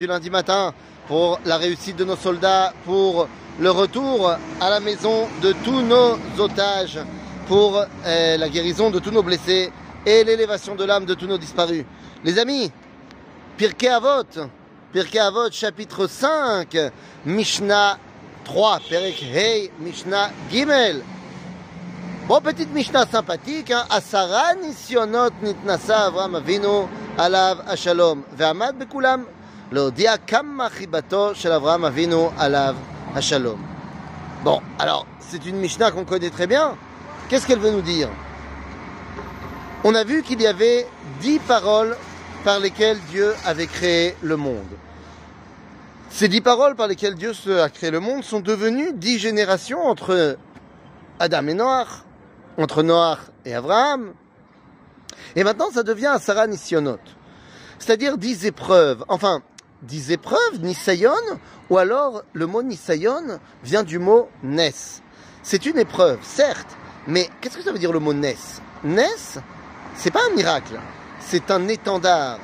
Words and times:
du 0.00 0.06
lundi 0.06 0.30
matin 0.30 0.72
pour 1.08 1.40
la 1.44 1.56
réussite 1.56 1.96
de 1.96 2.04
nos 2.04 2.14
soldats, 2.14 2.72
pour 2.84 3.26
le 3.58 3.68
retour 3.68 4.30
à 4.60 4.70
la 4.70 4.78
maison 4.78 5.26
de 5.42 5.52
tous 5.64 5.80
nos 5.80 6.16
otages, 6.38 7.00
pour 7.48 7.84
euh, 8.06 8.36
la 8.36 8.48
guérison 8.48 8.92
de 8.92 9.00
tous 9.00 9.10
nos 9.10 9.24
blessés 9.24 9.72
et 10.06 10.22
l'élévation 10.22 10.76
de 10.76 10.84
l'âme 10.84 11.04
de 11.04 11.14
tous 11.14 11.26
nos 11.26 11.36
disparus. 11.36 11.84
Les 12.22 12.38
amis, 12.38 12.70
Pirkei 13.56 13.88
Avot, 13.88 14.22
Pirkei 14.92 15.18
Avot 15.18 15.50
chapitre 15.50 16.06
5, 16.06 16.76
Mishnah 17.26 17.98
3, 18.44 18.78
Perek 18.88 19.20
Hei, 19.20 19.68
Mishnah 19.80 20.30
Gimel. 20.48 21.02
Bon, 22.28 22.40
petite 22.40 22.72
Mishnah 22.72 23.04
sympathique, 23.06 23.72
hein. 23.72 23.84
Asara 23.90 24.54
nisionot 24.54 25.32
nitnasa 25.42 26.06
Avram 26.06 26.36
Avinu 26.36 26.86
alav 27.16 27.64
ashalom. 27.66 28.22
Ve'amad 28.36 28.76
bekulam 28.78 29.24
להודיע 29.71 30.17
כמה 30.17 30.69
חיבתו 30.69 31.35
של 31.35 31.51
אברהם 31.51 31.85
אבינו 31.85 32.31
עליו 32.37 32.75
השלום. 33.15 33.73
Bon, 34.43 34.61
alors, 34.77 35.05
c'est 35.19 35.45
une 35.45 35.55
Mishnah 35.55 35.91
qu'on 35.91 36.03
connaît 36.03 36.29
très 36.29 36.47
bien. 36.47 36.75
Qu'est-ce 37.29 37.47
qu'elle 37.47 37.59
veut 37.59 37.71
nous 37.71 37.81
dire 37.81 38.09
On 39.85 39.95
a 39.95 40.03
vu 40.03 40.21
qu'il 40.21 40.41
y 40.41 40.47
avait 40.47 40.85
dix 41.21 41.39
paroles 41.39 41.95
par 42.43 42.59
lesquelles 42.59 42.99
Dieu 43.09 43.33
avait 43.45 43.67
créé 43.67 44.17
le 44.21 44.35
monde. 44.35 44.73
Ces 46.09 46.27
dix 46.27 46.41
paroles 46.41 46.75
par 46.75 46.87
lesquelles 46.87 47.15
Dieu 47.15 47.31
a 47.61 47.69
créé 47.69 47.89
le 47.89 48.01
monde 48.01 48.23
sont 48.23 48.41
devenues 48.41 48.91
dix 48.93 49.17
générations 49.17 49.81
entre 49.81 50.37
Adam 51.19 51.47
et 51.47 51.53
Noach, 51.53 52.03
entre 52.57 52.83
Noach 52.83 53.19
et 53.45 53.55
Abraham. 53.55 54.13
Et 55.37 55.43
maintenant, 55.43 55.71
ça 55.73 55.83
devient 55.83 56.07
un 56.07 56.19
Sarah 56.19 56.47
Nisionot. 56.47 56.99
C'est-à-dire 57.79 58.17
dix 58.17 58.45
épreuves. 58.45 59.05
Enfin, 59.07 59.41
dix 59.82 60.10
épreuves, 60.10 60.60
Nisayon, 60.60 61.12
ou 61.70 61.78
alors 61.78 62.22
le 62.32 62.46
mot 62.46 62.62
Nisayon 62.62 63.38
vient 63.62 63.82
du 63.82 63.98
mot 63.98 64.28
Nes. 64.42 65.02
C'est 65.42 65.66
une 65.66 65.78
épreuve, 65.78 66.18
certes, 66.22 66.76
mais 67.06 67.28
qu'est-ce 67.40 67.56
que 67.56 67.62
ça 67.62 67.72
veut 67.72 67.78
dire 67.78 67.92
le 67.92 68.00
mot 68.00 68.12
Nes? 68.12 68.36
Nes, 68.84 69.38
c'est 69.94 70.10
pas 70.10 70.20
un 70.30 70.34
miracle, 70.34 70.78
c'est 71.20 71.50
un 71.50 71.68
étendard. 71.68 72.38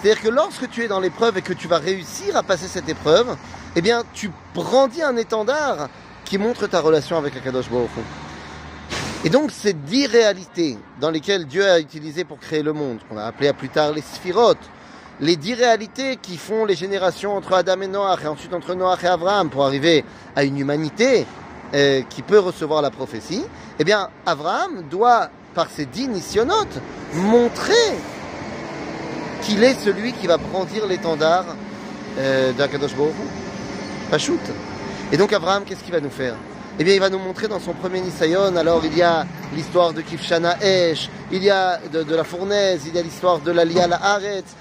C'est-à-dire 0.00 0.22
que 0.22 0.28
lorsque 0.28 0.68
tu 0.70 0.84
es 0.84 0.88
dans 0.88 1.00
l'épreuve 1.00 1.38
et 1.38 1.42
que 1.42 1.52
tu 1.52 1.66
vas 1.66 1.78
réussir 1.78 2.36
à 2.36 2.42
passer 2.42 2.68
cette 2.68 2.88
épreuve, 2.88 3.36
eh 3.74 3.82
bien, 3.82 4.04
tu 4.12 4.30
brandis 4.54 5.02
un 5.02 5.16
étendard 5.16 5.88
qui 6.24 6.38
montre 6.38 6.66
ta 6.66 6.80
relation 6.80 7.16
avec 7.16 7.36
Akadosh 7.36 7.68
Baruch 7.68 7.90
Et 9.24 9.30
donc, 9.30 9.50
ces 9.50 9.72
dix 9.72 10.06
réalités 10.06 10.78
dans 11.00 11.10
lesquelles 11.10 11.46
Dieu 11.46 11.68
a 11.68 11.80
utilisé 11.80 12.24
pour 12.24 12.38
créer 12.38 12.62
le 12.62 12.72
monde, 12.72 12.98
qu'on 13.08 13.16
a 13.16 13.24
appelé 13.24 13.48
à 13.48 13.52
plus 13.52 13.70
tard 13.70 13.92
les 13.92 14.02
sphirotes, 14.02 14.58
les 15.20 15.36
dix 15.36 15.54
réalités 15.54 16.16
qui 16.16 16.36
font 16.36 16.64
les 16.64 16.76
générations 16.76 17.36
entre 17.36 17.54
Adam 17.54 17.80
et 17.80 17.88
Noach, 17.88 18.22
et 18.22 18.26
ensuite 18.26 18.54
entre 18.54 18.74
Noach 18.74 19.02
et 19.04 19.08
Abraham, 19.08 19.50
pour 19.50 19.64
arriver 19.64 20.04
à 20.36 20.44
une 20.44 20.58
humanité 20.58 21.26
euh, 21.74 22.02
qui 22.08 22.22
peut 22.22 22.38
recevoir 22.38 22.82
la 22.82 22.90
prophétie, 22.90 23.44
eh 23.78 23.84
bien, 23.84 24.08
Abraham 24.26 24.84
doit, 24.90 25.28
par 25.54 25.68
ses 25.70 25.86
dix 25.86 26.08
nissionotes, 26.08 26.80
montrer 27.14 27.74
qu'il 29.42 29.62
est 29.64 29.74
celui 29.74 30.12
qui 30.12 30.26
va 30.26 30.36
brandir 30.36 30.86
l'étendard 30.86 31.44
euh, 32.18 32.52
d'Akadosh 32.52 32.94
Baruch 32.94 33.14
Pachout. 34.10 34.40
Et 35.12 35.16
donc, 35.16 35.32
Abraham, 35.32 35.64
qu'est-ce 35.64 35.82
qu'il 35.82 35.92
va 35.92 36.00
nous 36.00 36.10
faire? 36.10 36.34
Eh 36.80 36.84
bien, 36.84 36.94
il 36.94 37.00
va 37.00 37.10
nous 37.10 37.18
montrer 37.18 37.48
dans 37.48 37.58
son 37.58 37.72
premier 37.72 38.00
Nisayon, 38.00 38.54
alors 38.56 38.84
il 38.84 38.96
y 38.96 39.02
a 39.02 39.26
l'histoire 39.52 39.92
de 39.92 40.00
Kifshana 40.00 40.58
Esh, 40.62 41.10
il 41.32 41.42
y 41.42 41.50
a 41.50 41.78
de, 41.92 42.14
la 42.14 42.22
fournaise, 42.22 42.82
il 42.86 42.94
y 42.94 42.98
a 42.98 43.02
l'histoire 43.02 43.40
de 43.40 43.50
la 43.50 43.62
Haaretz, 43.62 44.54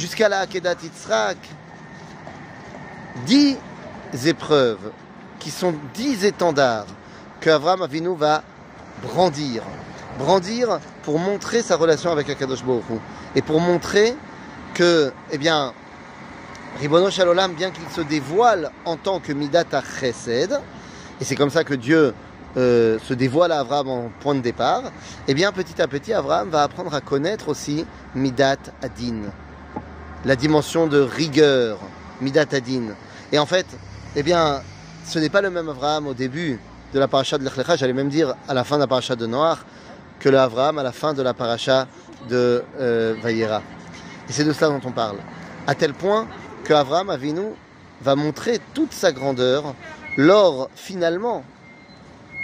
jusqu'à 0.00 0.28
la 0.28 0.40
Akedat 0.40 0.76
Yitzhak. 0.82 1.36
Dix 3.26 3.56
épreuves 4.24 4.90
qui 5.38 5.50
sont 5.50 5.74
dix 5.94 6.24
étendards 6.24 6.86
que 7.40 7.50
Avram 7.50 7.82
Avinu 7.82 8.16
va 8.16 8.42
brandir. 9.02 9.62
Brandir 10.18 10.80
pour 11.02 11.18
montrer 11.18 11.62
sa 11.62 11.76
relation 11.76 12.10
avec 12.10 12.28
Akadosh 12.30 12.64
Baruch 12.64 12.84
et 13.34 13.42
pour 13.42 13.60
montrer 13.60 14.16
que, 14.74 15.12
eh 15.30 15.38
bien, 15.38 15.72
Ribono 16.80 17.10
Shalolam, 17.10 17.52
bien 17.54 17.70
qu'il 17.70 17.88
se 17.90 18.00
dévoile 18.00 18.70
en 18.84 18.96
tant 18.96 19.20
que 19.20 19.32
Midat 19.32 19.64
Chesed, 20.00 20.60
et 21.20 21.24
c'est 21.24 21.36
comme 21.36 21.50
ça 21.50 21.64
que 21.64 21.74
Dieu 21.74 22.14
euh, 22.56 22.98
se 23.00 23.12
dévoile 23.12 23.52
à 23.52 23.60
Avram 23.60 23.88
en 23.88 24.10
point 24.20 24.34
de 24.34 24.40
départ, 24.40 24.84
eh 25.28 25.34
bien, 25.34 25.52
petit 25.52 25.80
à 25.82 25.88
petit, 25.88 26.12
Avram 26.12 26.48
va 26.48 26.62
apprendre 26.62 26.94
à 26.94 27.00
connaître 27.00 27.48
aussi 27.48 27.84
Midat 28.14 28.56
Adin 28.82 29.30
la 30.24 30.36
dimension 30.36 30.86
de 30.86 31.00
rigueur, 31.00 31.78
midatadin. 32.20 32.94
Et 33.32 33.38
en 33.38 33.46
fait, 33.46 33.66
eh 34.16 34.22
bien, 34.22 34.62
ce 35.06 35.18
n'est 35.18 35.28
pas 35.28 35.40
le 35.40 35.50
même 35.50 35.68
Abraham 35.68 36.06
au 36.06 36.14
début 36.14 36.60
de 36.92 36.98
la 36.98 37.08
paracha 37.08 37.38
de 37.38 37.44
l'Echlecha, 37.44 37.76
j'allais 37.76 37.92
même 37.92 38.08
dire 38.08 38.34
à 38.48 38.54
la 38.54 38.64
fin 38.64 38.76
de 38.76 38.80
la 38.80 38.86
paracha 38.86 39.16
de 39.16 39.26
Noach, 39.26 39.58
que 40.18 40.28
le 40.28 40.38
Abraham 40.38 40.78
à 40.78 40.82
la 40.82 40.92
fin 40.92 41.14
de 41.14 41.22
la 41.22 41.34
paracha 41.34 41.86
de 42.28 42.62
euh, 42.78 43.14
Vayera. 43.22 43.62
Et 44.28 44.32
c'est 44.32 44.44
de 44.44 44.52
cela 44.52 44.68
dont 44.68 44.80
on 44.84 44.92
parle. 44.92 45.18
À 45.66 45.74
tel 45.74 45.94
point 45.94 46.26
que 46.64 46.72
Abraham 46.74 47.10
Avinu 47.10 47.54
va 48.02 48.16
montrer 48.16 48.60
toute 48.74 48.92
sa 48.92 49.12
grandeur 49.12 49.74
lors, 50.16 50.68
finalement, 50.74 51.44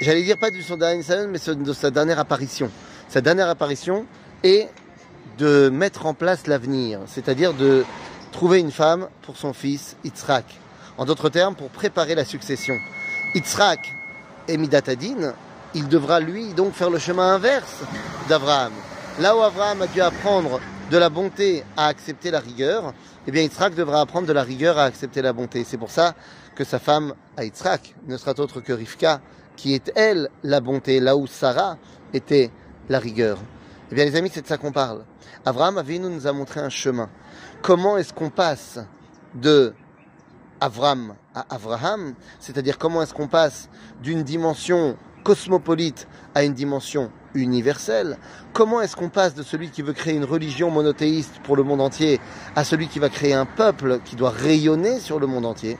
j'allais 0.00 0.22
dire 0.22 0.38
pas 0.38 0.50
de 0.50 0.60
son 0.60 0.76
dernier 0.76 1.02
mais 1.28 1.54
de 1.54 1.72
sa 1.72 1.90
dernière 1.90 2.18
apparition. 2.18 2.70
Sa 3.08 3.20
dernière 3.20 3.48
apparition 3.48 4.06
est 4.42 4.68
de 5.38 5.68
mettre 5.68 6.06
en 6.06 6.14
place 6.14 6.46
l'avenir, 6.46 7.00
c'est-à-dire 7.06 7.54
de 7.54 7.84
trouver 8.32 8.58
une 8.60 8.72
femme 8.72 9.08
pour 9.22 9.36
son 9.36 9.52
fils 9.52 9.96
Yitzhak. 10.04 10.44
En 10.98 11.04
d'autres 11.04 11.28
termes, 11.28 11.54
pour 11.54 11.70
préparer 11.70 12.14
la 12.14 12.24
succession. 12.24 12.74
Yitzhak 13.34 13.94
est 14.48 14.56
Midatadin, 14.56 15.34
il 15.74 15.88
devra 15.88 16.20
lui 16.20 16.52
donc 16.52 16.74
faire 16.74 16.90
le 16.90 16.98
chemin 16.98 17.34
inverse 17.34 17.82
d'Abraham. 18.28 18.72
Là 19.20 19.36
où 19.36 19.40
Abraham 19.40 19.82
a 19.82 19.86
dû 19.86 20.00
apprendre 20.00 20.60
de 20.90 20.96
la 20.98 21.08
bonté 21.08 21.64
à 21.76 21.86
accepter 21.86 22.30
la 22.30 22.40
rigueur, 22.40 22.92
eh 23.26 23.30
bien 23.30 23.42
Yitzhak 23.42 23.74
devra 23.74 24.00
apprendre 24.00 24.26
de 24.26 24.32
la 24.32 24.42
rigueur 24.42 24.78
à 24.78 24.84
accepter 24.84 25.22
la 25.22 25.32
bonté. 25.32 25.64
C'est 25.64 25.78
pour 25.78 25.90
ça 25.90 26.14
que 26.54 26.64
sa 26.64 26.78
femme 26.78 27.14
à 27.36 27.44
Yitzhak 27.44 27.94
ne 28.06 28.16
sera 28.16 28.32
autre 28.38 28.60
que 28.60 28.72
Rivka, 28.72 29.20
qui 29.56 29.74
est 29.74 29.92
elle 29.94 30.28
la 30.42 30.60
bonté, 30.60 31.00
là 31.00 31.16
où 31.16 31.26
Sarah 31.26 31.76
était 32.12 32.50
la 32.88 32.98
rigueur. 32.98 33.38
Eh 33.92 33.94
bien 33.94 34.06
les 34.06 34.16
amis, 34.16 34.30
c'est 34.32 34.40
de 34.40 34.46
ça 34.46 34.56
qu'on 34.56 34.72
parle. 34.72 35.04
Abraham 35.44 35.76
Avinu 35.76 36.08
nous 36.08 36.26
a 36.26 36.32
montré 36.32 36.60
un 36.60 36.70
chemin. 36.70 37.10
Comment 37.60 37.98
est-ce 37.98 38.14
qu'on 38.14 38.30
passe 38.30 38.78
de 39.34 39.74
Avram 40.62 41.14
à 41.34 41.44
Abraham 41.50 42.14
C'est-à-dire 42.40 42.78
comment 42.78 43.02
est-ce 43.02 43.12
qu'on 43.12 43.28
passe 43.28 43.68
d'une 44.02 44.22
dimension 44.22 44.96
cosmopolite 45.24 46.08
à 46.34 46.42
une 46.42 46.54
dimension 46.54 47.10
universelle? 47.34 48.16
Comment 48.54 48.80
est-ce 48.80 48.96
qu'on 48.96 49.10
passe 49.10 49.34
de 49.34 49.42
celui 49.42 49.68
qui 49.68 49.82
veut 49.82 49.92
créer 49.92 50.14
une 50.14 50.24
religion 50.24 50.70
monothéiste 50.70 51.40
pour 51.44 51.54
le 51.54 51.62
monde 51.62 51.82
entier 51.82 52.18
à 52.56 52.64
celui 52.64 52.88
qui 52.88 52.98
va 52.98 53.10
créer 53.10 53.34
un 53.34 53.44
peuple 53.44 54.00
qui 54.06 54.16
doit 54.16 54.30
rayonner 54.30 55.00
sur 55.00 55.20
le 55.20 55.26
monde 55.26 55.44
entier? 55.44 55.76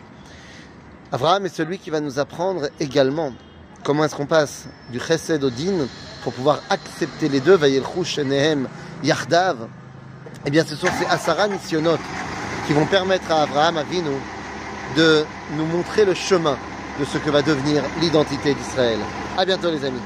Abraham 1.12 1.46
est 1.46 1.54
celui 1.54 1.78
qui 1.78 1.88
va 1.88 2.00
nous 2.00 2.18
apprendre 2.18 2.68
également 2.78 3.32
comment 3.84 4.04
est-ce 4.04 4.16
qu'on 4.16 4.26
passe 4.26 4.66
du 4.90 5.00
chesed 5.00 5.42
au 5.44 5.50
pour 6.22 6.32
pouvoir 6.32 6.60
accepter 6.70 7.28
les 7.28 7.40
deux, 7.40 7.56
Vayelchouch 7.56 8.18
Nehem 8.18 8.68
Yahdav, 9.02 9.56
eh 10.46 10.50
bien 10.50 10.64
ce 10.64 10.76
sont 10.76 10.88
ces 10.98 11.06
Asara 11.06 11.48
Nisionot 11.48 11.98
qui 12.66 12.72
vont 12.72 12.86
permettre 12.86 13.30
à 13.30 13.42
Abraham 13.42 13.76
Avinu 13.76 14.10
de 14.96 15.24
nous 15.56 15.66
montrer 15.66 16.04
le 16.04 16.14
chemin 16.14 16.56
de 17.00 17.04
ce 17.04 17.18
que 17.18 17.30
va 17.30 17.42
devenir 17.42 17.82
l'identité 18.00 18.54
d'Israël. 18.54 18.98
À 19.36 19.44
bientôt 19.44 19.70
les 19.70 19.84
amis. 19.84 20.00